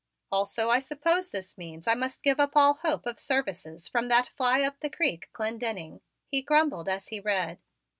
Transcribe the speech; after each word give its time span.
"Also 0.31 0.69
I 0.71 0.79
suppose 0.79 1.29
this 1.29 1.59
means 1.59 1.87
I 1.87 1.93
must 1.93 2.23
give 2.23 2.39
up 2.39 2.53
all 2.55 2.73
hope 2.73 3.05
of 3.05 3.19
services 3.19 3.87
from 3.87 4.07
that 4.07 4.29
fly 4.29 4.63
up 4.63 4.79
the 4.79 4.89
creek, 4.89 5.29
Clendenning," 5.31 6.01
he 6.25 6.41
grumbled 6.41 6.89
as 6.89 7.09
he 7.09 7.19
read. 7.19 7.59